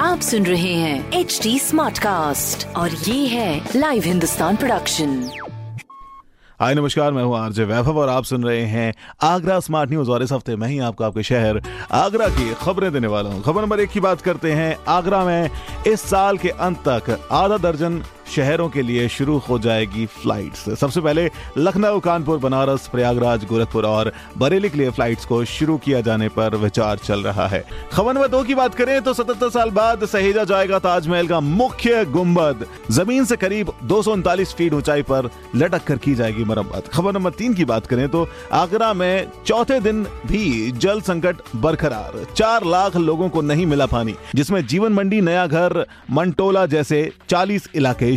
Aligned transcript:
आप 0.00 0.20
सुन 0.20 0.46
रहे 0.46 0.72
हैं 0.74 1.12
एच 1.12 1.40
डी 1.42 1.58
स्मार्ट 1.58 1.98
कास्ट 1.98 2.66
और 2.76 2.90
ये 2.90 3.26
है 3.26 3.68
लाइव 3.76 4.02
हिंदुस्तान 4.02 4.56
प्रोडक्शन 4.56 5.30
हाय, 6.60 6.74
नमस्कार, 6.74 7.12
मैं 7.12 7.22
हूँ 7.22 7.38
आरजे 7.38 7.64
वैभव 7.64 7.98
और 7.98 8.08
आप 8.08 8.24
सुन 8.24 8.44
रहे 8.44 8.62
हैं 8.62 8.94
आगरा 9.22 9.60
स्मार्ट 9.60 9.90
न्यूज़ 9.90 10.10
और 10.10 10.22
इस 10.22 10.32
हफ़्ते 10.32 10.56
मैं 10.56 10.68
ही 10.68 10.78
आपको 10.78 11.04
आपके 11.04 11.22
शहर 11.22 11.60
आगरा 11.92 12.28
की 12.28 12.54
खबरें 12.54 12.92
देने 12.92 13.06
वाला 13.06 13.30
हूँ। 13.30 13.42
खबर 13.42 13.62
नंबर 13.62 13.80
एक 13.80 13.90
की 13.90 14.00
बात 14.00 14.20
करते 14.20 14.52
हैं, 14.52 14.76
आगरा 14.88 15.24
में 15.24 15.50
इस 15.86 16.00
साल 16.00 16.38
के 16.38 16.48
अंत 16.48 16.78
तक 16.88 17.28
आधा 17.32 17.58
दर्जन 17.58 18.02
शहरों 18.30 18.68
के 18.68 18.82
लिए 18.82 19.08
शुरू 19.08 19.36
हो 19.38 19.58
जाएगी 19.58 20.06
फ्लाइट्स 20.14 20.68
सबसे 20.80 21.00
पहले 21.00 21.28
लखनऊ, 21.58 21.98
कानपुर, 22.00 22.38
बनारस, 22.38 22.88
प्रयागराज, 22.88 23.44
गोरखपुर 23.44 23.86
और 23.86 24.12
बरेली 24.38 24.68
के 24.70 24.78
लिए 24.78 24.90
फ्लाइट्स 24.90 25.24
को 25.24 25.44
शुरू 25.46 25.76
किया 25.78 26.00
जाने 26.00 26.28
पर 26.30 26.56
विचार 26.56 26.98
चल 26.98 27.22
रहा 27.22 27.46
है। 27.46 27.64
खबर 27.92 28.14
नंबर 28.14 28.28
दो 28.28 28.42
की 28.44 28.54
बात 28.54 28.74
करें 28.74 29.00
तो 29.02 29.14
सतहत्तर 29.14 29.50
साल 29.50 29.70
बाद 29.70 30.04
सहेजा 30.06 30.44
जाएगा 30.44 30.78
ताजमहल 30.78 31.28
का 31.28 31.40
मुख्य 31.40 32.04
गुंबद 32.06 32.66
ज़मीन 32.90 33.24
से 33.24 33.36
करीब 33.36 33.72
दो 33.84 34.02
सौ 34.02 34.12
उनतालीस 34.12 34.52
फीट 34.54 34.74
ऊंचाई 34.74 35.02
पर 35.02 35.30
लटक 35.56 35.84
कर 35.84 35.98
की 35.98 36.14
जाएगी 36.14 36.44
मरम्मत। 36.44 36.88
खबर 36.92 37.12
नंबर 37.12 37.30
तीन 37.32 37.54
की 37.54 37.64
बात 37.64 37.86
करें 37.86 38.08
तो 38.08 38.26
आगरा 38.52 38.92
में 38.94 39.26
चौथे 39.46 39.80
दिन 39.80 40.02
भी 40.26 40.70
जल 40.72 41.00
संकट 41.02 41.36
बरकरार। 41.56 42.24
चार 42.34 42.64
लाख 42.66 42.96
लोगों 42.98 43.28
को 43.28 43.42
नहीं 43.42 43.66
मिला 43.66 43.86
पानी, 43.88 44.14
जिसमें 44.34 44.66
जीवन 44.66 44.92
मंडी, 44.92 45.20
नया 45.20 45.46
घर, 45.46 45.84
मंटोला 46.10 46.64
जैसे 46.68 47.10
40 47.28 47.68
इलाके 47.74 48.16